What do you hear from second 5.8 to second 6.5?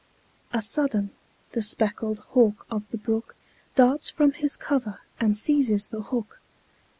the hook.